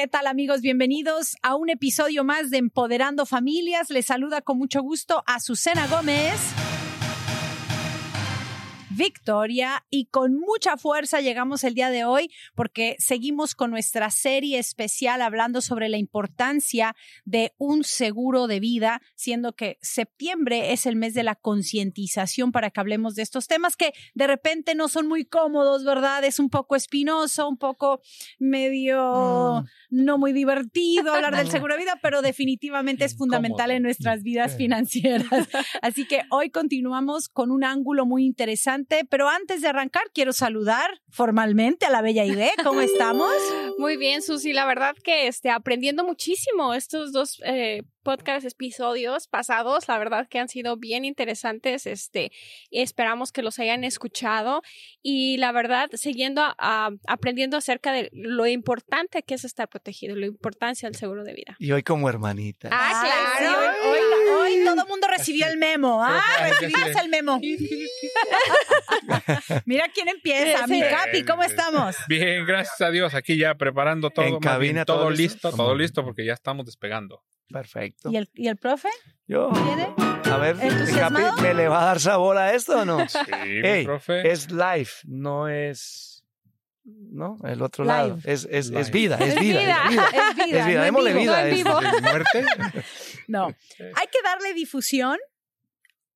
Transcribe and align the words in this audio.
¿Qué 0.00 0.06
tal 0.06 0.28
amigos? 0.28 0.60
Bienvenidos 0.60 1.34
a 1.42 1.56
un 1.56 1.70
episodio 1.70 2.22
más 2.22 2.50
de 2.50 2.58
Empoderando 2.58 3.26
Familias. 3.26 3.90
Les 3.90 4.06
saluda 4.06 4.42
con 4.42 4.56
mucho 4.56 4.80
gusto 4.80 5.24
a 5.26 5.40
Susana 5.40 5.88
Gómez. 5.88 6.38
Victoria 8.98 9.86
y 9.90 10.06
con 10.06 10.34
mucha 10.34 10.76
fuerza 10.76 11.20
llegamos 11.20 11.62
el 11.62 11.74
día 11.74 11.88
de 11.88 12.04
hoy 12.04 12.30
porque 12.54 12.96
seguimos 12.98 13.54
con 13.54 13.70
nuestra 13.70 14.10
serie 14.10 14.58
especial 14.58 15.22
hablando 15.22 15.60
sobre 15.60 15.88
la 15.88 15.98
importancia 15.98 16.96
de 17.24 17.54
un 17.58 17.84
seguro 17.84 18.48
de 18.48 18.58
vida, 18.58 19.00
siendo 19.14 19.54
que 19.54 19.78
septiembre 19.80 20.72
es 20.72 20.84
el 20.84 20.96
mes 20.96 21.14
de 21.14 21.22
la 21.22 21.36
concientización 21.36 22.50
para 22.50 22.70
que 22.70 22.80
hablemos 22.80 23.14
de 23.14 23.22
estos 23.22 23.46
temas 23.46 23.76
que 23.76 23.92
de 24.14 24.26
repente 24.26 24.74
no 24.74 24.88
son 24.88 25.06
muy 25.06 25.24
cómodos, 25.24 25.84
¿verdad? 25.84 26.24
Es 26.24 26.40
un 26.40 26.50
poco 26.50 26.74
espinoso, 26.74 27.48
un 27.48 27.56
poco 27.56 28.00
medio 28.40 29.62
mm. 29.62 29.66
no 29.90 30.18
muy 30.18 30.32
divertido 30.32 31.14
hablar 31.14 31.36
del 31.36 31.50
seguro 31.52 31.74
de 31.74 31.80
vida, 31.80 32.00
pero 32.02 32.20
definitivamente 32.20 33.04
es 33.04 33.16
fundamental 33.16 33.70
en 33.70 33.84
nuestras 33.84 34.24
vidas 34.24 34.56
financieras. 34.56 35.28
Así 35.82 36.04
que 36.04 36.22
hoy 36.30 36.50
continuamos 36.50 37.28
con 37.28 37.52
un 37.52 37.62
ángulo 37.62 38.04
muy 38.04 38.24
interesante 38.24 38.87
pero 39.08 39.28
antes 39.28 39.62
de 39.62 39.68
arrancar 39.68 40.04
quiero 40.12 40.32
saludar 40.32 41.00
formalmente 41.10 41.86
a 41.86 41.90
la 41.90 42.02
Bella 42.02 42.24
Ide. 42.24 42.50
¿Cómo 42.64 42.80
estamos? 42.80 43.32
Muy 43.78 43.96
bien, 43.96 44.22
Susi. 44.22 44.52
La 44.52 44.66
verdad 44.66 44.96
que 45.02 45.26
esté 45.26 45.50
aprendiendo 45.50 46.04
muchísimo 46.04 46.74
estos 46.74 47.12
dos 47.12 47.40
eh, 47.44 47.82
podcast 48.08 48.46
episodios 48.46 49.28
pasados, 49.28 49.86
la 49.86 49.98
verdad 49.98 50.26
que 50.30 50.38
han 50.38 50.48
sido 50.48 50.78
bien 50.78 51.04
interesantes, 51.04 51.86
este, 51.86 52.32
esperamos 52.70 53.32
que 53.32 53.42
los 53.42 53.58
hayan 53.58 53.84
escuchado 53.84 54.62
y 55.02 55.36
la 55.36 55.52
verdad, 55.52 55.90
siguiendo 55.92 56.42
aprendiendo 56.56 57.58
acerca 57.58 57.92
de 57.92 58.08
lo 58.14 58.46
importante 58.46 59.22
que 59.24 59.34
es 59.34 59.44
estar 59.44 59.68
protegido, 59.68 60.16
la 60.16 60.24
importancia 60.24 60.88
del 60.88 60.96
seguro 60.96 61.22
de 61.22 61.34
vida. 61.34 61.54
Y 61.58 61.70
hoy 61.72 61.82
como 61.82 62.08
hermanita. 62.08 62.70
Ah, 62.72 63.34
claro. 63.38 63.90
hoy, 63.90 63.98
hoy, 64.30 64.64
todo 64.64 64.80
el 64.80 64.88
mundo 64.88 65.06
recibió 65.06 65.46
el 65.46 65.58
memo. 65.58 66.02
Ah, 66.02 66.48
recibimos 66.48 66.88
el 67.02 67.10
memo. 67.10 67.38
Mira 69.66 69.90
quién 69.92 70.08
empieza. 70.08 70.66
Mi 70.66 70.80
Capi, 70.80 71.24
¿cómo 71.24 71.42
estamos? 71.42 71.94
Bien, 72.08 72.46
gracias 72.46 72.80
a 72.80 72.90
Dios. 72.90 73.12
Aquí 73.12 73.36
ya 73.36 73.54
preparando 73.56 74.08
todo. 74.08 74.24
En 74.24 74.38
cabina, 74.38 74.86
todo, 74.86 75.10
listo, 75.10 75.52
todo 75.52 75.74
listo 75.74 76.02
porque 76.02 76.24
ya 76.24 76.32
estamos 76.32 76.64
despegando. 76.64 77.22
Perfecto. 77.50 78.10
¿Y 78.10 78.16
el, 78.16 78.28
y 78.34 78.48
el 78.48 78.56
profe? 78.56 78.88
Yo. 79.26 79.50
¿Viene? 79.50 79.94
A 80.30 80.36
ver, 80.36 80.56
Capi, 80.56 81.42
¿me 81.42 81.54
le 81.54 81.68
va 81.68 81.82
a 81.82 81.84
dar 81.86 82.00
sabor 82.00 82.36
a 82.36 82.54
esto 82.54 82.80
o 82.80 82.84
no? 82.84 82.98
Sí, 83.08 83.84
profe. 83.84 84.30
Es 84.30 84.50
live, 84.50 84.90
no 85.04 85.48
es. 85.48 86.24
¿No? 86.84 87.36
El 87.44 87.60
otro 87.62 87.84
lado. 87.84 88.18
Es, 88.24 88.46
es, 88.50 88.70
es, 88.70 88.90
vida, 88.90 89.16
es 89.16 89.38
vida. 89.38 89.60
Es 89.60 89.66
vida. 89.66 89.84
Es 89.84 90.36
vida. 90.36 90.58
Es 90.60 90.66
vida. 90.66 90.84
Démosle 90.84 91.14
vida. 91.14 91.48
¿Es, 91.48 91.64
muerte? 91.64 92.46
No. 93.28 93.46
Hay 93.78 94.06
que 94.06 94.22
darle 94.24 94.54
difusión 94.54 95.18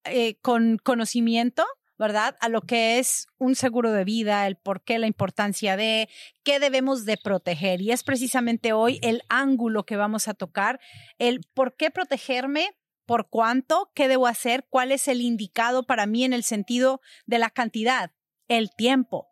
eh, 0.03 0.35
con 0.41 0.77
conocimiento 0.77 1.63
¿verdad? 2.03 2.35
A 2.41 2.49
lo 2.49 2.63
que 2.63 2.99
es 2.99 3.27
un 3.37 3.55
seguro 3.55 3.93
de 3.93 4.03
vida, 4.03 4.45
el 4.45 4.57
por 4.57 4.83
qué, 4.83 4.99
la 4.99 5.07
importancia 5.07 5.77
de, 5.77 6.09
qué 6.43 6.59
debemos 6.59 7.05
de 7.05 7.15
proteger. 7.15 7.81
Y 7.81 7.91
es 7.91 8.03
precisamente 8.03 8.73
hoy 8.73 8.99
el 9.01 9.21
ángulo 9.29 9.85
que 9.85 9.95
vamos 9.95 10.27
a 10.27 10.33
tocar, 10.33 10.81
el 11.17 11.47
por 11.53 11.77
qué 11.77 11.91
protegerme, 11.91 12.75
por 13.05 13.29
cuánto, 13.29 13.89
qué 13.95 14.09
debo 14.09 14.27
hacer, 14.27 14.65
cuál 14.69 14.91
es 14.91 15.07
el 15.07 15.21
indicado 15.21 15.83
para 15.83 16.05
mí 16.05 16.25
en 16.25 16.33
el 16.33 16.43
sentido 16.43 16.99
de 17.25 17.39
la 17.39 17.49
cantidad, 17.49 18.11
el 18.49 18.69
tiempo. 18.75 19.29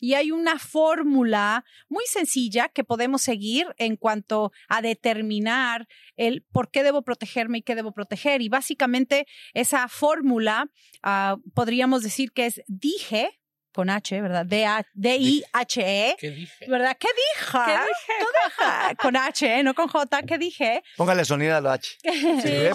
Y 0.00 0.14
hay 0.14 0.30
una 0.30 0.58
fórmula 0.58 1.64
muy 1.88 2.04
sencilla 2.06 2.68
que 2.68 2.84
podemos 2.84 3.22
seguir 3.22 3.66
en 3.78 3.96
cuanto 3.96 4.52
a 4.68 4.82
determinar 4.82 5.88
el 6.16 6.42
por 6.42 6.70
qué 6.70 6.82
debo 6.82 7.02
protegerme 7.02 7.58
y 7.58 7.62
qué 7.62 7.74
debo 7.74 7.92
proteger. 7.92 8.42
Y 8.42 8.48
básicamente 8.48 9.26
esa 9.54 9.88
fórmula 9.88 10.70
ah, 11.02 11.36
podríamos 11.54 12.02
decir 12.02 12.32
que 12.32 12.46
es 12.46 12.62
dije, 12.66 13.41
con 13.72 13.90
H, 13.90 14.20
¿verdad? 14.20 14.46
D-I-H-E. 14.46 16.16
¿Qué 16.18 16.30
dije? 16.30 16.66
¿Verdad? 16.68 16.96
¿Qué 16.98 17.08
dije? 17.08 17.58
¿Qué 17.66 17.72
dije? 17.72 18.96
Con 18.96 19.16
H, 19.16 19.62
no 19.62 19.74
con 19.74 19.88
J. 19.88 20.22
¿Qué 20.22 20.38
dije? 20.38 20.82
Póngale 20.96 21.24
sonido 21.24 21.56
a 21.56 21.60
lo 21.60 21.70
H. 21.70 21.98
Sí, 22.02 22.10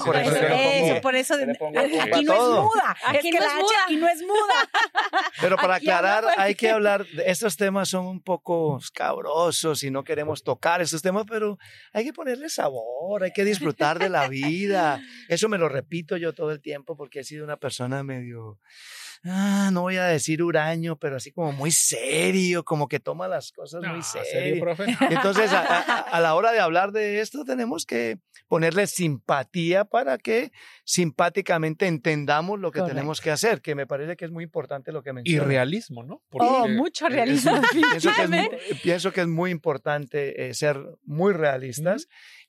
por, 0.03 0.16
eso, 0.16 0.36
eso, 0.36 1.02
por 1.02 1.16
eso 1.16 1.34
aquí 1.36 2.24
no 2.24 2.34
es 2.34 2.40
muda. 2.40 2.97
Aquí 3.06 3.18
es 3.18 3.24
que 3.24 3.40
no 3.40 3.46
la 3.46 3.59
es 3.59 3.63
H 3.63 3.94
y 3.94 3.96
no 3.97 4.07
es 4.07 4.22
muda. 4.22 4.69
Pero 5.40 5.56
para 5.57 5.75
aclarar, 5.75 6.25
hay 6.38 6.56
que 6.56 6.69
hablar, 6.69 7.06
estos 7.25 7.57
temas 7.57 7.90
son 7.90 8.06
un 8.06 8.22
poco 8.22 8.78
escabrosos 8.78 9.84
y 9.84 9.91
no 9.91 10.03
queremos 10.03 10.44
tocar 10.44 10.81
estos 10.81 11.02
temas, 11.02 11.25
pero 11.28 11.57
hay 11.94 12.06
que 12.06 12.13
ponerle 12.13 12.50
sabor, 12.50 13.24
hay 13.24 13.31
que 13.31 13.46
disfrutar 13.46 14.00
de 14.00 14.09
la 14.09 14.28
vida. 14.28 15.02
Eso 15.28 15.50
me 15.50 15.57
lo 15.57 15.69
repito 15.69 16.18
yo 16.18 16.34
todo 16.34 16.52
el 16.52 16.62
tiempo 16.62 16.96
porque 16.96 17.19
he 17.19 17.24
sido 17.24 17.44
una 17.44 17.57
persona 17.57 18.03
medio 18.03 18.59
ah, 19.23 19.69
no 19.72 19.81
voy 19.81 19.97
a 19.97 20.05
decir 20.05 20.44
huraño, 20.44 20.97
pero 20.97 21.17
así 21.17 21.31
como 21.31 21.51
muy 21.51 21.72
serio, 21.72 22.63
como 22.63 22.88
que 22.88 23.00
toma 23.00 23.28
las 23.28 23.51
cosas 23.51 23.83
muy 23.83 24.01
serio. 24.03 24.66
Entonces, 25.09 25.51
a, 25.53 26.19
la 26.19 26.35
hora 26.35 26.51
de 26.51 26.59
hablar 26.59 26.91
de 26.91 27.22
esto, 27.22 27.44
tenemos 27.44 27.85
que 27.85 28.19
ponerle 28.47 28.88
simpatía 28.88 29.85
para 29.85 30.17
que 30.17 30.51
simpáticamente 30.85 31.88
entendamos 31.88 32.59
lo 32.59 32.72
que 32.72 32.81
tenemos 32.81 33.22
que 33.22 33.31
hacer, 33.31 33.61
que 33.61 33.75
me 33.75 33.88
parece 33.88 34.16
que 34.16 34.25
es 34.25 34.31
muy 34.31 34.44
importante 34.44 34.91
lo 34.91 35.03
que 35.03 35.13
mencionas. 35.13 35.45
Y 35.45 35.47
realismo, 35.47 36.03
¿no? 36.03 36.22
oh, 36.31 36.67
mucho 36.67 37.07
realismo. 37.09 37.59
pienso, 37.72 38.11
que 38.16 38.23
es 38.23 38.29
muy, 38.29 38.50
pienso, 38.83 39.11
que 39.11 39.22
es 39.22 39.27
muy, 39.27 39.51
importante 39.51 40.47
eh, 40.47 40.53
ser 40.53 40.77
muy 41.03 41.33
realistas 41.33 42.07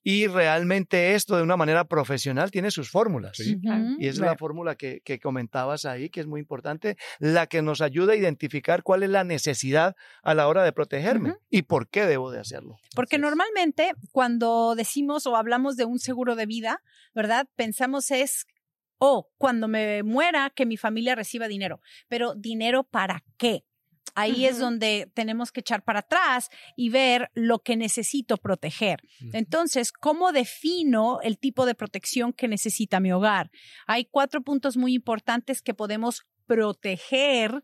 y 0.08 0.26
realmente 0.26 1.14
esto 1.14 1.36
de 1.36 1.42
una 1.42 1.58
manera 1.58 1.84
profesional 1.84 2.50
tiene 2.50 2.70
sus 2.70 2.88
fórmulas. 2.88 3.38
Y 3.40 4.06
es 4.06 4.18
la 4.18 4.38
fórmula 4.38 4.74
que, 4.74 5.20
comentabas 5.22 5.84
ahí, 5.84 6.08
que 6.08 6.20
es 6.20 6.26
muy 6.26 6.40
importante, 6.40 6.96
la 7.18 7.46
que 7.46 7.60
nos 7.60 7.82
ayuda 7.82 8.14
a 8.14 8.16
identificar 8.16 8.82
cuál 8.82 9.02
es 9.02 9.10
la 9.10 9.22
necesidad 9.24 9.96
a 10.22 10.32
la 10.32 10.48
hora 10.48 10.64
de 10.64 10.72
protegerme 10.72 11.34
y 11.50 11.60
por 11.60 11.90
qué 11.90 12.06
debo 12.06 12.30
de 12.30 12.40
hacerlo. 12.40 12.78
Porque 12.94 13.18
normalmente 13.18 13.92
cuando 14.10 14.74
decimos 14.74 15.26
o 15.26 15.36
hablamos 15.36 15.76
de 15.76 15.84
un 15.84 15.98
seguro 15.98 16.36
de 16.36 16.46
vida, 16.46 16.82
¿verdad? 17.14 17.46
Pensamos 17.54 18.10
es 18.10 18.46
oh, 18.96 19.28
cuando 19.36 19.68
me 19.68 20.02
muera, 20.04 20.50
que 20.54 20.64
mi 20.64 20.78
familia 20.78 21.16
reciba 21.16 21.48
dinero. 21.48 21.82
Pero 22.08 22.34
dinero 22.34 22.82
para 22.82 23.24
qué? 23.36 23.64
Ahí 24.18 24.46
es 24.46 24.58
donde 24.58 25.10
tenemos 25.14 25.52
que 25.52 25.60
echar 25.60 25.84
para 25.84 26.00
atrás 26.00 26.50
y 26.76 26.90
ver 26.90 27.30
lo 27.34 27.60
que 27.60 27.76
necesito 27.76 28.36
proteger. 28.36 29.00
Entonces, 29.32 29.92
¿cómo 29.92 30.32
defino 30.32 31.20
el 31.22 31.38
tipo 31.38 31.66
de 31.66 31.76
protección 31.76 32.32
que 32.32 32.48
necesita 32.48 32.98
mi 32.98 33.12
hogar? 33.12 33.50
Hay 33.86 34.06
cuatro 34.06 34.42
puntos 34.42 34.76
muy 34.76 34.94
importantes 34.94 35.62
que 35.62 35.72
podemos 35.72 36.26
proteger 36.48 37.62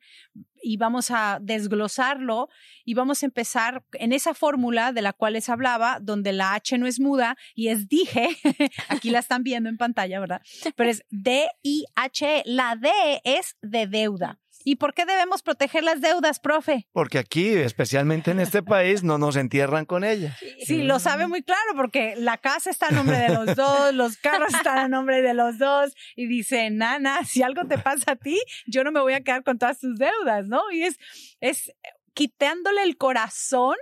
y 0.63 0.77
vamos 0.77 1.11
a 1.11 1.39
desglosarlo 1.43 2.49
y 2.85 2.95
vamos 2.95 3.23
a 3.23 3.27
empezar 3.27 3.83
en 3.95 4.13
esa 4.13 4.35
fórmula 4.35 4.93
de 4.93 5.03
la 5.03 5.13
cual 5.13 5.33
les 5.33 5.49
hablaba, 5.49 5.99
donde 6.01 6.33
la 6.33 6.55
H 6.55 6.79
no 6.79 6.87
es 6.87 7.01
muda 7.01 7.37
y 7.55 7.69
es 7.69 7.89
dije, 7.89 8.29
aquí 8.89 9.11
la 9.11 9.19
están 9.19 9.43
viendo 9.43 9.69
en 9.69 9.79
pantalla, 9.79 10.21
¿verdad? 10.21 10.43
Pero 10.77 10.91
es 10.91 11.03
D-I-H-E, 11.11 12.43
la 12.47 12.77
D 12.77 12.91
es 13.25 13.57
de 13.63 13.87
deuda. 13.89 14.39
¿Y 14.65 14.77
por 14.77 14.95
qué 14.95 15.05
debemos 15.05 15.43
proteger 15.43 15.85
las 15.85 16.01
deudas, 16.01 16.41
profe? 16.41 16.89
Porque 16.93 17.19
aquí, 17.19 17.49
especialmente 17.49 18.31
en 18.31 18.41
este 18.41 18.63
país, 18.63 19.05
no 19.05 19.19
nos 19.19 19.37
entierran 19.37 19.85
con 19.85 20.05
ella. 20.05 20.37
Sí, 20.65 20.83
lo 20.83 20.99
sabe 20.99 21.27
muy 21.27 21.43
claro, 21.43 21.75
porque 21.77 22.15
la 22.17 22.39
casa 22.39 22.71
está 22.71 22.89
a 22.89 22.91
nombre 22.91 23.19
de 23.19 23.29
los 23.29 23.55
dos, 23.57 23.93
los 23.95 24.17
carros 24.17 24.55
están 24.55 24.79
a 24.79 24.89
nombre 24.89 25.21
de 25.21 25.35
los 25.35 25.59
dos, 25.59 25.95
y 26.17 26.27
dice, 26.27 26.71
nana, 26.71 27.25
si 27.25 27.43
algo 27.43 27.67
te 27.67 27.77
pasa 27.77 28.13
a 28.13 28.17
ti, 28.17 28.41
yo 28.67 28.85
no 28.85 28.91
me 28.91 29.01
voy 29.01 29.13
a 29.13 29.21
quedar 29.21 29.45
con 29.45 29.59
todas 29.59 29.79
tus 29.79 29.97
deudas, 29.97 30.47
¿no? 30.47 30.63
Y 30.73 30.85
es, 30.85 30.99
es 31.41 31.73
quitándole 32.15 32.83
el 32.85 32.97
corazón 32.97 33.77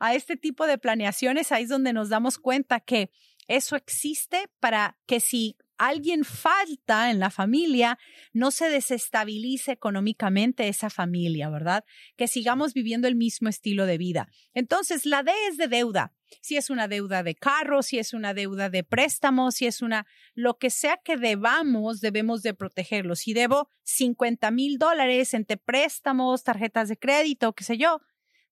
a 0.00 0.14
este 0.14 0.36
tipo 0.36 0.66
de 0.66 0.78
planeaciones, 0.78 1.52
ahí 1.52 1.62
es 1.62 1.68
donde 1.68 1.92
nos 1.92 2.08
damos 2.08 2.38
cuenta 2.38 2.80
que 2.80 3.10
eso 3.46 3.76
existe 3.76 4.48
para 4.58 4.96
que 5.06 5.20
si 5.20 5.56
alguien 5.78 6.24
falta 6.24 7.10
en 7.10 7.18
la 7.18 7.30
familia, 7.30 7.98
no 8.32 8.50
se 8.50 8.68
desestabilice 8.68 9.72
económicamente 9.72 10.68
esa 10.68 10.90
familia, 10.90 11.48
¿verdad? 11.50 11.84
Que 12.16 12.28
sigamos 12.28 12.74
viviendo 12.74 13.08
el 13.08 13.16
mismo 13.16 13.48
estilo 13.48 13.86
de 13.86 13.98
vida. 13.98 14.28
Entonces, 14.52 15.06
la 15.06 15.22
D 15.22 15.32
es 15.48 15.56
de 15.56 15.68
deuda. 15.68 16.12
Si 16.40 16.56
es 16.56 16.70
una 16.70 16.88
deuda 16.88 17.22
de 17.22 17.34
carro, 17.34 17.82
si 17.82 17.98
es 17.98 18.12
una 18.12 18.34
deuda 18.34 18.68
de 18.68 18.82
préstamo, 18.82 19.50
si 19.50 19.66
es 19.66 19.82
una, 19.82 20.06
lo 20.34 20.58
que 20.58 20.70
sea 20.70 20.96
que 20.96 21.16
debamos, 21.16 22.00
debemos 22.00 22.42
de 22.42 22.54
protegerlo. 22.54 23.14
Si 23.14 23.34
debo 23.34 23.68
50 23.84 24.50
mil 24.50 24.78
dólares 24.78 25.34
entre 25.34 25.56
préstamos, 25.56 26.42
tarjetas 26.42 26.88
de 26.88 26.96
crédito, 26.96 27.52
qué 27.52 27.64
sé 27.64 27.78
yo, 27.78 28.00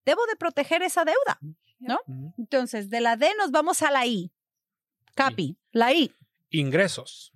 debo 0.04 0.24
de 0.26 0.36
proteger 0.36 0.82
esa 0.82 1.04
deuda, 1.04 1.38
¿no? 1.80 1.98
Entonces, 2.38 2.88
de 2.88 3.00
la 3.00 3.16
D 3.16 3.28
nos 3.38 3.50
vamos 3.50 3.82
a 3.82 3.90
la 3.90 4.06
I. 4.06 4.32
Capi, 5.14 5.58
la 5.72 5.92
I 5.92 6.14
ingresos. 6.52 7.32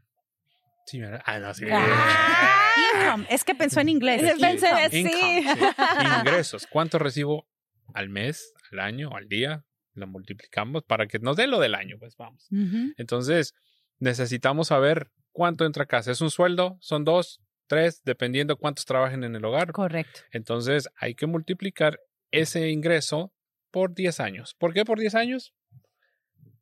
Sí, 0.87 1.01
ah, 1.03 1.39
no, 1.41 1.53
sí. 1.53 1.65
Ah, 1.71 2.71
income. 2.93 3.27
Es 3.29 3.43
que 3.43 3.55
pensó 3.55 3.81
en 3.81 3.89
inglés. 3.89 4.23
Pensé 4.41 4.69
en 4.69 4.91
sí. 4.91 5.45
Ingresos. 6.21 6.67
¿Cuánto 6.71 6.99
recibo 6.99 7.49
al 7.93 8.09
mes, 8.09 8.53
al 8.71 8.81
año, 8.81 9.11
al 9.17 9.29
día? 9.29 9.65
lo 9.97 10.07
multiplicamos 10.07 10.85
para 10.85 11.07
que 11.07 11.19
nos 11.19 11.37
dé 11.37 11.47
lo 11.47 11.59
del 11.59 11.75
año, 11.75 11.97
pues 11.99 12.17
vamos. 12.17 12.49
Entonces, 12.97 13.55
necesitamos 13.99 14.69
saber 14.69 15.11
cuánto 15.33 15.65
entra 15.65 15.85
a 15.85 15.87
casa. 15.87 16.13
¿Es 16.13 16.21
un 16.21 16.31
sueldo? 16.31 16.77
¿Son 16.81 17.05
dos? 17.05 17.41
¿Tres? 17.67 18.03
Dependiendo 18.05 18.57
cuántos 18.57 18.85
trabajen 18.85 19.25
en 19.25 19.35
el 19.35 19.45
hogar. 19.45 19.73
Correcto. 19.73 20.21
Entonces, 20.31 20.89
hay 20.97 21.15
que 21.15 21.27
multiplicar 21.27 21.99
ese 22.31 22.69
ingreso 22.69 23.33
por 23.71 23.95
10 23.95 24.21
años. 24.21 24.55
¿Por 24.59 24.73
qué 24.73 24.85
por 24.85 24.99
10 24.99 25.15
años? 25.15 25.55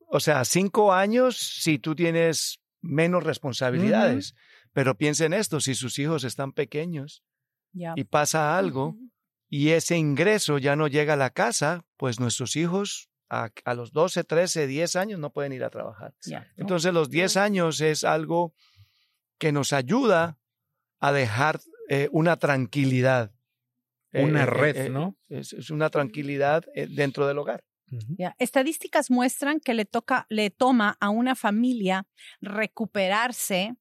O 0.09 0.21
sea, 0.21 0.45
cinco 0.45 0.93
años 0.93 1.37
si 1.39 1.79
tú 1.79 1.95
tienes 1.95 2.61
menos 2.81 3.25
responsabilidades. 3.25 4.35
Pero 4.73 4.97
piensen 4.97 5.33
esto, 5.33 5.61
si 5.61 5.75
sus 5.75 5.99
hijos 5.99 6.25
están 6.25 6.53
pequeños 6.53 7.23
y 7.73 8.05
pasa 8.05 8.59
algo 8.59 8.97
y 9.49 9.71
ese 9.71 9.97
ingreso 9.97 10.59
ya 10.59 10.75
no 10.75 10.89
llega 10.89 11.15
a 11.15 11.17
la 11.17 11.31
casa, 11.31 11.85
pues 11.97 12.19
nuestros 12.19 12.57
hijos 12.57 13.09
a, 13.29 13.51
los 13.75 13.93
12, 13.93 14.25
13, 14.25 14.67
10 14.67 14.97
años 14.97 15.21
no 15.21 15.31
pueden 15.31 15.53
ir 15.53 15.65
a 15.65 15.71
trabajar. 15.71 16.15
Entonces 16.57 16.93
los 16.93 17.09
10 17.11 17.37
años 17.37 17.81
es 17.81 18.05
algo 18.05 18.55
que 19.39 19.53
nos 19.53 19.73
ayuda 19.73 20.39
a 21.01 21.13
dejar 21.13 21.61
eh, 21.89 22.09
una 22.13 22.37
tranquilidad. 22.37 23.33
Una 24.13 24.43
eh, 24.43 24.47
red, 24.47 24.77
eh, 24.77 24.91
¿no? 24.91 25.17
Es, 25.29 25.71
una 25.71 25.91
tranquilidad 25.91 26.65
dentro 26.91 27.27
del 27.27 27.39
hogar. 27.39 27.65
Estadísticas 28.39 29.11
muestran 29.11 29.61
que 29.61 29.75
le 29.75 29.85
toca, 29.85 30.27
le 30.29 30.51
toma 30.51 30.97
a 31.01 31.11
una 31.11 31.35
familia 31.35 32.07
recuperarse 32.41 33.77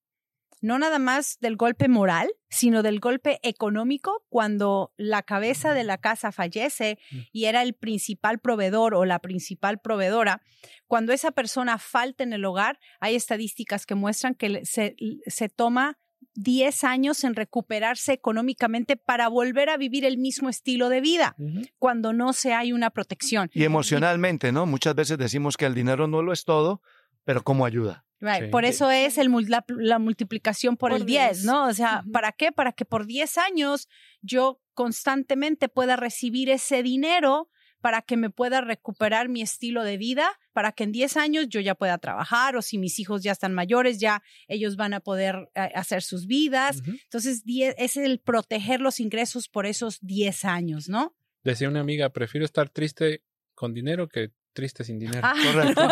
no 0.64 0.80
nada 0.80 0.98
más 0.98 1.40
del 1.42 1.58
golpe 1.58 1.90
moral, 1.90 2.32
sino 2.50 2.84
del 2.84 3.02
golpe 3.02 3.38
económico 3.44 4.24
cuando 4.30 4.94
la 4.96 5.22
cabeza 5.22 5.74
de 5.74 5.84
la 5.84 5.98
casa 5.98 6.32
fallece 6.32 6.98
mm. 7.12 7.18
y 7.34 7.46
era 7.46 7.62
el 7.64 7.74
principal 7.74 8.40
proveedor 8.40 8.96
o 8.96 9.04
la 9.04 9.20
principal 9.20 9.82
proveedora. 9.82 10.42
Cuando 10.88 11.12
esa 11.12 11.32
persona 11.32 11.80
falta 11.80 12.24
en 12.24 12.32
el 12.32 12.46
hogar, 12.46 12.80
hay 13.02 13.16
estadísticas 13.16 13.86
que 13.86 13.96
muestran 13.96 14.36
que 14.36 14.66
se, 14.66 14.96
se 15.28 15.50
toma 15.50 16.00
10 16.36 16.84
años 16.84 17.24
en 17.24 17.36
recuperarse 17.36 18.14
económicamente 18.14 18.98
para 18.98 19.28
volver 19.28 19.70
a 19.70 19.78
vivir 19.78 20.06
el 20.06 20.18
mismo 20.18 20.50
estilo 20.50 20.90
de 20.90 21.02
vida 21.02 21.36
cuando 21.80 22.14
no 22.14 22.34
se 22.34 22.54
hay 22.54 22.74
una 22.74 22.90
protección. 22.90 23.50
Y 23.54 23.64
emocionalmente, 23.64 24.52
¿no? 24.52 24.66
Muchas 24.66 24.96
veces 24.96 25.18
decimos 25.18 25.58
que 25.58 25.66
el 25.66 25.76
dinero 25.76 26.08
no 26.08 26.22
lo 26.22 26.34
es 26.34 26.46
todo, 26.46 26.82
pero 27.24 27.44
¿cómo 27.44 27.66
ayuda? 27.66 28.06
Por 28.52 28.64
eso 28.64 28.90
es 28.90 29.18
el, 29.18 29.30
la, 29.68 30.00
multiplicación 30.00 30.78
por, 30.78 30.94
el 30.94 31.06
10, 31.06 31.44
¿no? 31.44 31.68
O 31.68 31.74
sea, 31.74 32.04
¿para 32.12 32.32
qué? 32.32 32.54
Para 32.54 32.72
que 32.72 32.86
por 32.86 33.06
10 33.06 33.38
años 33.38 33.90
yo 34.22 34.62
constantemente 34.74 35.68
pueda 35.68 35.98
recibir 35.98 36.50
ese 36.50 36.84
dinero 36.84 37.50
para 37.84 38.02
que 38.02 38.16
me 38.16 38.30
pueda 38.30 38.62
recuperar 38.62 39.28
mi 39.28 39.42
estilo 39.42 39.84
de 39.84 39.98
vida, 39.98 40.40
para 40.54 40.72
que 40.72 40.86
en 40.86 40.94
10 40.94 41.18
años 41.18 41.50
yo 41.50 41.60
ya 41.60 41.76
pueda 41.76 41.98
trabajar 41.98 42.56
o 42.56 42.62
si 42.62 42.78
mis 42.78 42.98
hijos 42.98 43.24
ya 43.24 43.34
están 43.34 43.54
mayores, 43.54 44.00
ya 44.00 44.24
ellos 44.48 44.78
van 44.78 44.94
a 44.94 45.02
poder 45.02 45.50
eh, 45.54 45.70
hacer 45.76 46.02
sus 46.02 46.26
vidas. 46.26 46.82
Entonces, 46.88 47.44
es 47.46 47.98
el 47.98 48.22
proteger 48.22 48.80
los 48.80 49.02
ingresos 49.02 49.50
por 49.50 49.66
esos 49.66 50.00
10 50.00 50.46
años, 50.46 50.88
¿no? 50.88 51.14
Decía 51.44 51.68
una 51.68 51.82
amiga, 51.82 52.08
prefiero 52.12 52.46
estar 52.46 52.70
triste 52.70 53.22
con 53.54 53.74
dinero 53.74 54.08
que 54.08 54.32
triste 54.54 54.84
sin 54.84 55.00
dinero. 55.00 55.20
Ah. 55.22 55.34
Correcto. 55.44 55.90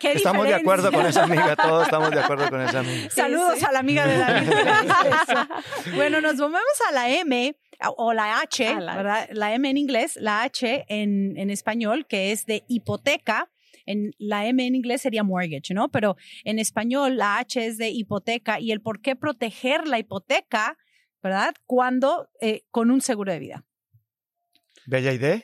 Estamos 0.14 0.46
de 0.46 0.54
acuerdo 0.54 0.90
con 0.90 1.04
esa 1.04 1.24
amiga, 1.24 1.56
todos 1.62 1.84
estamos 1.84 2.10
de 2.10 2.20
acuerdo 2.20 2.48
con 2.48 2.60
esa 2.62 2.78
amiga. 2.80 3.10
Saludos 3.10 3.62
a 3.62 3.72
la 3.72 3.80
amiga 3.80 4.06
de 4.06 4.16
David. 4.16 4.50
bueno, 5.94 6.20
nos 6.20 6.36
volvemos 6.36 6.80
a 6.88 6.92
la 6.92 7.10
M 7.10 7.56
o 7.96 8.12
la 8.12 8.40
H, 8.40 8.66
ah, 8.66 8.80
la... 8.80 8.96
¿verdad? 8.96 9.28
La 9.32 9.54
M 9.54 9.68
en 9.68 9.76
inglés, 9.76 10.16
la 10.20 10.42
H 10.42 10.84
en, 10.88 11.36
en 11.36 11.50
español, 11.50 12.06
que 12.06 12.32
es 12.32 12.46
de 12.46 12.64
hipoteca. 12.68 13.50
En 13.86 14.12
la 14.18 14.46
M 14.46 14.66
en 14.66 14.74
inglés 14.74 15.02
sería 15.02 15.22
mortgage, 15.22 15.74
¿no? 15.74 15.90
Pero 15.90 16.16
en 16.44 16.58
español 16.58 17.16
la 17.16 17.38
H 17.38 17.66
es 17.66 17.76
de 17.76 17.90
hipoteca 17.90 18.58
y 18.58 18.72
el 18.72 18.80
por 18.80 19.02
qué 19.02 19.14
proteger 19.14 19.86
la 19.86 19.98
hipoteca, 19.98 20.78
¿verdad? 21.22 21.54
Cuando 21.66 22.30
eh, 22.40 22.62
con 22.70 22.90
un 22.90 23.00
seguro 23.02 23.32
de 23.32 23.38
vida. 23.38 23.64
Bella 24.86 25.12
idea. 25.12 25.42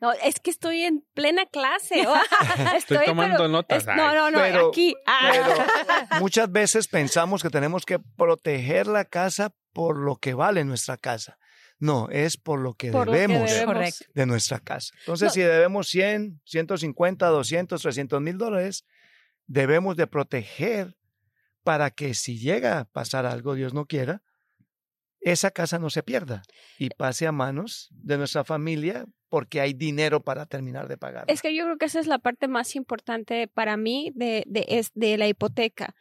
No, 0.00 0.12
es 0.12 0.40
que 0.40 0.50
estoy 0.50 0.82
en 0.82 1.04
plena 1.14 1.46
clase. 1.46 2.06
estoy, 2.76 2.98
tomando 3.06 3.48
notas. 3.48 3.86
no, 3.86 4.14
no, 4.14 4.30
no, 4.30 4.68
aquí. 4.68 4.94
Ah. 5.06 5.66
muchas 6.20 6.50
veces 6.50 6.88
pensamos 6.88 7.42
que 7.42 7.50
tenemos 7.50 7.84
que 7.84 7.98
proteger 7.98 8.86
la 8.86 9.04
casa 9.04 9.52
por 9.76 9.98
lo 9.98 10.16
que 10.16 10.32
vale 10.32 10.64
nuestra 10.64 10.96
casa. 10.96 11.36
No, 11.78 12.08
es 12.08 12.38
por 12.38 12.60
lo 12.60 12.72
que 12.72 12.90
debemos, 12.90 13.50
de 14.14 14.24
nuestra 14.24 14.58
casa. 14.58 14.94
Entonces, 15.00 15.34
si 15.34 15.42
debemos 15.42 15.88
100, 15.88 16.40
150, 16.46 17.26
200, 17.26 17.82
300 17.82 18.22
mil 18.22 18.38
dólares, 18.38 18.86
debemos 19.46 19.94
de 19.98 20.06
proteger 20.06 20.96
para 21.62 21.90
que 21.90 22.14
si 22.14 22.38
llega 22.38 22.78
a 22.78 22.84
pasar 22.86 23.26
algo, 23.26 23.54
Dios 23.54 23.74
no 23.74 23.84
quiera, 23.84 24.22
esa 25.20 25.50
casa 25.50 25.78
no 25.78 25.90
se 25.90 26.02
pierda 26.02 26.40
y 26.78 26.88
pase 26.88 27.26
a 27.26 27.32
manos 27.32 27.90
de 27.90 28.16
nuestra 28.16 28.44
familia 28.44 29.04
porque 29.28 29.60
hay 29.60 29.74
dinero 29.74 30.22
para 30.22 30.46
terminar 30.46 30.88
de 30.88 30.96
pagar. 30.96 31.24
Es 31.26 31.42
que 31.42 31.54
yo 31.54 31.64
creo 31.64 31.76
que 31.76 31.86
esa 31.86 32.00
es 32.00 32.06
la 32.06 32.18
parte 32.18 32.48
más 32.48 32.76
importante 32.76 33.48
para 33.48 33.76
mí 33.76 34.12
de, 34.14 34.44
de, 34.46 34.86
de 34.94 35.18
la 35.18 35.28
hipoteca. 35.28 35.94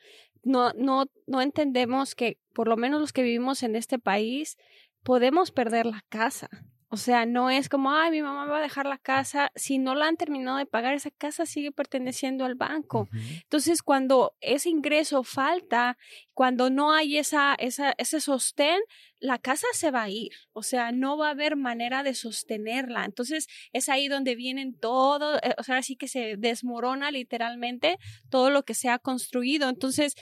No, 0.45 0.71
no, 0.73 1.07
no 1.27 1.41
entendemos 1.41 2.15
que, 2.15 2.37
por 2.53 2.67
lo 2.69 2.77
menos 2.77 3.01
los 3.01 3.11
que 3.11 3.23
vivimos 3.23 3.63
en 3.63 3.75
este 3.75 3.99
país, 3.99 4.57
podemos 5.03 5.51
perder 5.51 5.87
la 5.87 6.05
casa. 6.07 6.49
O 6.89 6.97
sea, 6.97 7.25
no 7.25 7.49
es 7.49 7.67
como, 7.67 7.91
ay, 7.91 8.11
mi 8.11 8.21
mamá 8.21 8.45
va 8.45 8.59
a 8.59 8.61
dejar 8.61 8.85
la 8.85 8.97
casa. 8.97 9.51
Si 9.55 9.79
no 9.79 9.95
la 9.95 10.07
han 10.07 10.17
terminado 10.17 10.57
de 10.57 10.65
pagar, 10.65 10.93
esa 10.93 11.09
casa 11.11 11.45
sigue 11.45 11.71
perteneciendo 11.71 12.45
al 12.45 12.55
banco. 12.55 13.09
Entonces, 13.41 13.81
cuando 13.81 14.35
ese 14.39 14.69
ingreso 14.69 15.23
falta, 15.23 15.97
cuando 16.33 16.69
no 16.69 16.93
hay 16.93 17.17
esa, 17.17 17.55
esa, 17.55 17.93
ese 17.97 18.21
sostén, 18.21 18.79
la 19.19 19.39
casa 19.39 19.67
se 19.73 19.89
va 19.89 20.03
a 20.03 20.09
ir. 20.09 20.31
O 20.53 20.61
sea, 20.61 20.91
no 20.91 21.17
va 21.17 21.29
a 21.29 21.31
haber 21.31 21.55
manera 21.55 22.03
de 22.03 22.13
sostenerla. 22.13 23.05
Entonces, 23.05 23.47
es 23.73 23.89
ahí 23.89 24.07
donde 24.07 24.35
vienen 24.35 24.77
todo, 24.77 25.37
eh, 25.37 25.55
o 25.57 25.63
sea, 25.63 25.77
así 25.77 25.95
que 25.95 26.07
se 26.07 26.35
desmorona 26.37 27.09
literalmente 27.09 27.97
todo 28.29 28.51
lo 28.51 28.63
que 28.63 28.75
se 28.75 28.89
ha 28.89 28.99
construido. 28.99 29.69
Entonces, 29.69 30.15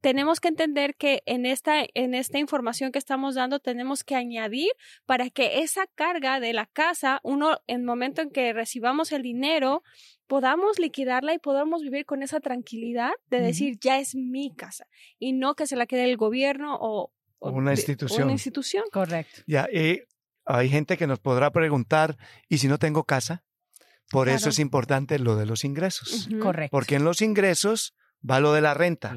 tenemos 0.00 0.40
que 0.40 0.48
entender 0.48 0.94
que 0.96 1.22
en 1.26 1.46
esta, 1.46 1.84
en 1.94 2.14
esta 2.14 2.38
información 2.38 2.92
que 2.92 2.98
estamos 2.98 3.34
dando 3.34 3.60
tenemos 3.60 4.02
que 4.04 4.14
añadir 4.14 4.70
para 5.06 5.30
que 5.30 5.60
esa 5.60 5.86
carga 5.94 6.40
de 6.40 6.52
la 6.52 6.66
casa, 6.66 7.20
uno, 7.22 7.58
en 7.66 7.80
el 7.80 7.86
momento 7.86 8.22
en 8.22 8.30
que 8.30 8.52
recibamos 8.52 9.12
el 9.12 9.22
dinero, 9.22 9.82
podamos 10.26 10.78
liquidarla 10.78 11.34
y 11.34 11.38
podamos 11.38 11.82
vivir 11.82 12.06
con 12.06 12.22
esa 12.22 12.40
tranquilidad 12.40 13.12
de 13.30 13.40
decir, 13.40 13.78
ya 13.80 13.98
es 13.98 14.14
mi 14.14 14.54
casa 14.54 14.86
y 15.18 15.32
no 15.32 15.54
que 15.54 15.66
se 15.66 15.76
la 15.76 15.86
quede 15.86 16.04
el 16.04 16.16
gobierno 16.16 16.78
o, 16.80 17.12
una 17.40 17.72
institución. 17.72 18.24
una 18.24 18.32
institución. 18.32 18.84
Correcto. 18.92 19.42
Ya, 19.46 19.66
y 19.72 20.02
hay 20.44 20.68
gente 20.68 20.96
que 20.96 21.06
nos 21.06 21.20
podrá 21.20 21.50
preguntar, 21.50 22.16
¿y 22.48 22.58
si 22.58 22.68
no 22.68 22.78
tengo 22.78 23.04
casa? 23.04 23.44
Por 24.10 24.28
eso 24.28 24.48
es 24.48 24.58
importante 24.58 25.18
lo 25.18 25.36
de 25.36 25.46
los 25.46 25.64
ingresos. 25.64 26.28
Correcto. 26.40 26.70
Porque 26.72 26.96
en 26.96 27.04
los 27.04 27.22
ingresos 27.22 27.94
va 28.28 28.40
lo 28.40 28.52
de 28.52 28.60
la 28.60 28.74
renta. 28.74 29.16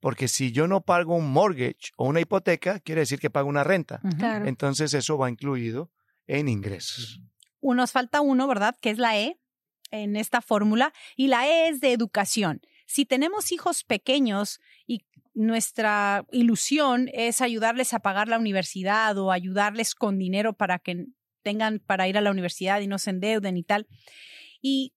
Porque 0.00 0.28
si 0.28 0.52
yo 0.52 0.68
no 0.68 0.80
pago 0.82 1.16
un 1.16 1.30
mortgage 1.30 1.92
o 1.96 2.06
una 2.06 2.20
hipoteca, 2.20 2.80
quiere 2.80 3.00
decir 3.00 3.18
que 3.18 3.30
pago 3.30 3.48
una 3.48 3.64
renta. 3.64 4.00
Entonces 4.44 4.94
eso 4.94 5.18
va 5.18 5.28
incluido 5.28 5.90
en 6.26 6.48
ingresos. 6.48 7.20
Nos 7.60 7.92
falta 7.92 8.20
uno, 8.20 8.46
¿verdad? 8.46 8.76
Que 8.80 8.90
es 8.90 8.98
la 8.98 9.18
E 9.18 9.40
en 9.90 10.16
esta 10.16 10.40
fórmula. 10.40 10.92
Y 11.16 11.28
la 11.28 11.48
E 11.48 11.68
es 11.68 11.80
de 11.80 11.92
educación. 11.92 12.60
Si 12.86 13.04
tenemos 13.04 13.50
hijos 13.52 13.84
pequeños 13.84 14.60
y 14.86 15.04
nuestra 15.34 16.24
ilusión 16.32 17.10
es 17.12 17.40
ayudarles 17.40 17.92
a 17.94 18.00
pagar 18.00 18.28
la 18.28 18.38
universidad 18.38 19.16
o 19.18 19.30
ayudarles 19.30 19.94
con 19.94 20.18
dinero 20.18 20.52
para 20.52 20.78
que 20.78 21.06
tengan 21.42 21.80
para 21.80 22.08
ir 22.08 22.18
a 22.18 22.20
la 22.20 22.30
universidad 22.30 22.80
y 22.80 22.86
no 22.86 22.98
se 22.98 23.10
endeuden 23.10 23.56
y 23.56 23.62
tal. 23.62 23.86
Y 24.60 24.94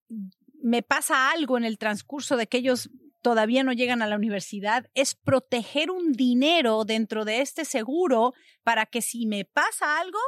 me 0.62 0.82
pasa 0.82 1.30
algo 1.30 1.58
en 1.58 1.64
el 1.64 1.78
transcurso 1.78 2.36
de 2.36 2.46
que 2.46 2.58
ellos 2.58 2.90
todavía 3.22 3.62
no 3.64 3.72
llegan 3.72 4.02
a 4.02 4.06
la 4.06 4.16
universidad, 4.16 4.90
es 4.94 5.14
proteger 5.14 5.90
un 5.90 6.12
dinero 6.12 6.84
dentro 6.84 7.24
de 7.24 7.40
este 7.40 7.64
seguro 7.64 8.34
para 8.62 8.86
que 8.86 9.00
si 9.00 9.26
me 9.26 9.44
pasa 9.44 10.00
algo, 10.00 10.18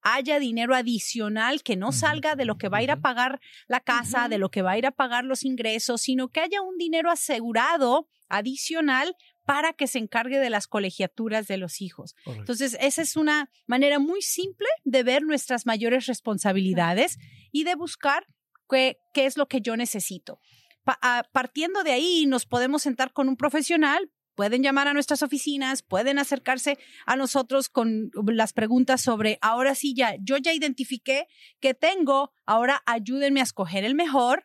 haya 0.00 0.38
dinero 0.38 0.74
adicional 0.74 1.62
que 1.62 1.76
no 1.76 1.90
salga 1.90 2.36
de 2.36 2.44
lo 2.44 2.56
que 2.56 2.68
va 2.68 2.78
a 2.78 2.82
ir 2.82 2.90
a 2.90 3.00
pagar 3.00 3.40
la 3.66 3.80
casa, 3.80 4.28
de 4.28 4.38
lo 4.38 4.50
que 4.50 4.62
va 4.62 4.72
a 4.72 4.78
ir 4.78 4.86
a 4.86 4.90
pagar 4.90 5.24
los 5.24 5.44
ingresos, 5.44 6.02
sino 6.02 6.28
que 6.28 6.40
haya 6.40 6.60
un 6.60 6.76
dinero 6.76 7.10
asegurado 7.10 8.06
adicional 8.28 9.16
para 9.46 9.72
que 9.72 9.86
se 9.86 9.98
encargue 9.98 10.38
de 10.38 10.50
las 10.50 10.66
colegiaturas 10.66 11.46
de 11.46 11.56
los 11.56 11.80
hijos. 11.80 12.14
Entonces, 12.26 12.76
esa 12.80 13.02
es 13.02 13.16
una 13.16 13.50
manera 13.66 13.98
muy 13.98 14.22
simple 14.22 14.68
de 14.84 15.02
ver 15.02 15.22
nuestras 15.22 15.66
mayores 15.66 16.06
responsabilidades 16.06 17.18
y 17.50 17.64
de 17.64 17.74
buscar 17.74 18.26
qué, 18.68 18.98
qué 19.12 19.26
es 19.26 19.36
lo 19.36 19.48
que 19.48 19.60
yo 19.60 19.76
necesito 19.76 20.38
partiendo 21.32 21.82
de 21.82 21.92
ahí 21.92 22.26
nos 22.26 22.46
podemos 22.46 22.82
sentar 22.82 23.12
con 23.12 23.28
un 23.28 23.36
profesional 23.36 24.10
pueden 24.34 24.62
llamar 24.62 24.88
a 24.88 24.94
nuestras 24.94 25.22
oficinas, 25.22 25.82
pueden 25.82 26.18
acercarse 26.18 26.78
a 27.06 27.16
nosotros 27.16 27.68
con 27.68 28.10
las 28.26 28.52
preguntas 28.52 29.00
sobre, 29.00 29.38
ahora 29.40 29.74
sí 29.74 29.94
ya, 29.94 30.16
yo 30.20 30.36
ya 30.36 30.52
identifiqué 30.52 31.26
que 31.60 31.74
tengo, 31.74 32.32
ahora 32.46 32.82
ayúdenme 32.86 33.40
a 33.40 33.44
escoger 33.44 33.84
el 33.84 33.94
mejor 33.94 34.44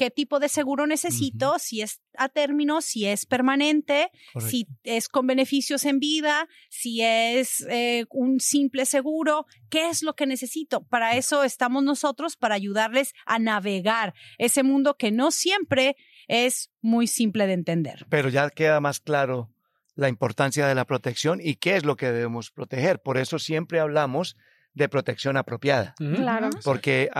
qué 0.00 0.10
tipo 0.10 0.40
de 0.40 0.48
seguro 0.48 0.86
necesito, 0.86 1.58
si 1.58 1.82
es 1.82 2.00
a 2.16 2.30
término, 2.30 2.80
si 2.80 3.04
es 3.04 3.26
permanente, 3.26 4.10
si 4.38 4.66
es 4.82 5.10
con 5.10 5.26
beneficios 5.26 5.84
en 5.84 5.98
vida, 5.98 6.48
si 6.70 7.02
es 7.02 7.66
eh, 7.68 8.06
un 8.08 8.40
simple 8.40 8.86
seguro, 8.86 9.44
qué 9.68 9.90
es 9.90 10.02
lo 10.02 10.14
que 10.14 10.24
necesito. 10.24 10.84
Para 10.84 11.16
eso 11.16 11.44
estamos 11.44 11.84
nosotros, 11.84 12.38
para 12.38 12.54
ayudarles 12.54 13.12
a 13.26 13.38
navegar 13.38 14.14
ese 14.38 14.62
mundo 14.62 14.96
que 14.96 15.10
no 15.10 15.30
siempre 15.32 15.96
es 16.28 16.70
muy 16.80 17.06
simple 17.06 17.46
de 17.46 17.52
entender. 17.52 18.06
Pero 18.08 18.30
ya 18.30 18.48
queda 18.48 18.80
más 18.80 19.00
claro 19.00 19.50
la 19.96 20.08
importancia 20.08 20.66
de 20.66 20.74
la 20.74 20.86
protección 20.86 21.40
y 21.42 21.56
qué 21.56 21.76
es 21.76 21.84
lo 21.84 21.96
que 21.96 22.10
debemos 22.10 22.50
proteger. 22.50 23.02
Por 23.02 23.18
eso 23.18 23.38
siempre 23.38 23.80
hablamos 23.80 24.38
de 24.72 24.88
protección 24.88 25.36
apropiada. 25.36 25.94
Claro. 25.98 26.48
Porque 26.64 27.10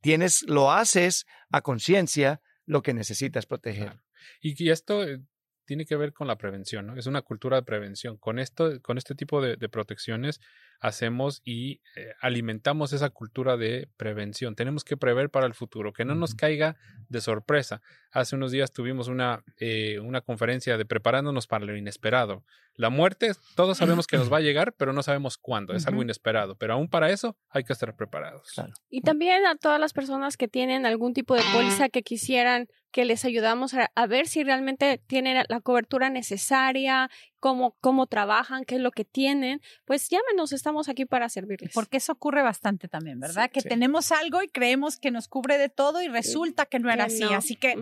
tienes, 0.00 0.42
lo 0.42 0.72
haces 0.72 1.26
a 1.50 1.62
conciencia 1.62 2.40
lo 2.64 2.82
que 2.82 2.94
necesitas 2.94 3.46
proteger. 3.46 4.00
Y, 4.40 4.70
esto 4.70 5.04
eh, 5.04 5.20
tiene 5.64 5.86
que 5.86 5.96
ver 5.96 6.12
con 6.12 6.26
la 6.26 6.36
prevención, 6.36 6.86
¿no? 6.86 6.96
Es 6.96 7.06
una 7.06 7.22
cultura 7.22 7.56
de 7.56 7.62
prevención. 7.62 8.16
Con 8.16 8.38
esto, 8.38 8.80
con 8.82 8.98
este 8.98 9.14
tipo 9.14 9.40
de, 9.40 9.56
protecciones 9.68 10.40
hacemos 10.80 11.42
y 11.44 11.80
eh, 11.96 12.12
alimentamos 12.20 12.92
esa 12.92 13.10
cultura 13.10 13.56
de 13.56 13.88
prevención. 13.96 14.54
Tenemos 14.54 14.84
que 14.84 14.96
prever 14.96 15.30
para 15.30 15.46
el 15.46 15.54
futuro, 15.54 15.92
que 15.92 16.04
no 16.04 16.14
nos 16.14 16.34
caiga 16.34 16.76
de 17.08 17.20
sorpresa. 17.20 17.82
Hace 18.10 18.36
unos 18.36 18.52
días 18.52 18.72
tuvimos 18.72 19.08
una, 19.08 19.44
eh, 19.58 19.98
una 20.00 20.20
conferencia 20.20 20.76
de 20.76 20.84
preparándonos 20.84 21.46
para 21.46 21.64
lo 21.64 21.76
inesperado. 21.76 22.44
La 22.74 22.90
muerte, 22.90 23.32
todos 23.54 23.78
sabemos 23.78 24.06
que 24.06 24.18
nos 24.18 24.30
va 24.30 24.38
a 24.38 24.40
llegar, 24.42 24.74
pero 24.74 24.92
no 24.92 25.02
sabemos 25.02 25.38
cuándo, 25.38 25.74
es 25.74 25.86
algo 25.86 26.02
inesperado. 26.02 26.56
Pero 26.56 26.74
aún 26.74 26.88
para 26.88 27.10
eso 27.10 27.36
hay 27.50 27.64
que 27.64 27.72
estar 27.72 27.94
preparados. 27.96 28.52
Y 28.90 29.00
también 29.00 29.46
a 29.46 29.56
todas 29.56 29.80
las 29.80 29.92
personas 29.92 30.36
que 30.36 30.48
tienen 30.48 30.86
algún 30.86 31.14
tipo 31.14 31.34
de 31.34 31.42
póliza 31.52 31.88
que 31.88 32.02
quisieran 32.02 32.68
que 32.90 33.04
les 33.04 33.26
ayudamos 33.26 33.74
a, 33.74 34.06
ver 34.06 34.26
si 34.26 34.42
realmente 34.42 35.02
tienen 35.06 35.44
la 35.48 35.60
cobertura 35.60 36.08
necesaria, 36.08 37.10
cómo, 37.40 37.76
cómo 37.80 38.06
trabajan, 38.06 38.64
qué 38.64 38.76
es 38.76 38.80
lo 38.80 38.90
que 38.90 39.04
tienen, 39.04 39.60
pues 39.84 40.08
llámenos, 40.08 40.52
estamos 40.52 40.88
aquí 40.88 41.04
para 41.04 41.28
servirles. 41.28 41.72
Porque 41.74 41.98
eso 41.98 42.12
ocurre 42.12 42.42
bastante 42.42 42.88
también, 42.88 43.20
¿verdad? 43.20 43.50
que 43.50 43.62
tenemos 43.62 44.12
algo 44.12 44.42
y 44.42 44.48
creemos 44.48 44.98
que 44.98 45.10
nos 45.10 45.28
cubre 45.28 45.58
de 45.58 45.68
todo 45.68 46.02
y 46.02 46.08
resulta 46.08 46.66
que 46.66 46.78
no 46.78 46.90
era 46.90 47.04
así. 47.04 47.24
Así 47.24 47.56
que, 47.56 47.76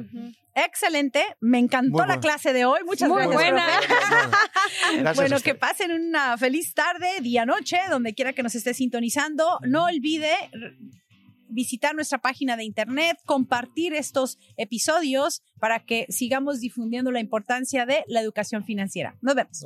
excelente, 0.54 1.24
me 1.40 1.58
encantó 1.58 2.04
la 2.06 2.20
clase 2.20 2.52
de 2.52 2.64
hoy, 2.64 2.80
muchas 2.84 3.08
Muy 3.08 3.26
gracias. 3.26 3.40
buena. 3.40 5.12
bueno, 5.14 5.40
que 5.40 5.54
pasen 5.54 5.92
una 5.92 6.36
feliz 6.38 6.74
tarde, 6.74 7.20
día, 7.20 7.46
noche, 7.46 7.78
donde 7.90 8.14
quiera 8.14 8.32
que 8.32 8.42
nos 8.42 8.54
esté 8.54 8.74
sintonizando. 8.74 9.58
No 9.62 9.84
olvide 9.84 10.34
visitar 11.54 11.94
nuestra 11.94 12.18
página 12.18 12.56
de 12.56 12.64
internet, 12.64 13.16
compartir 13.24 13.94
estos 13.94 14.38
episodios 14.56 15.42
para 15.58 15.84
que 15.84 16.06
sigamos 16.08 16.60
difundiendo 16.60 17.12
la 17.12 17.20
importancia 17.20 17.86
de 17.86 18.04
la 18.08 18.20
educación 18.20 18.64
financiera. 18.64 19.16
Nos 19.22 19.34
vemos. 19.34 19.64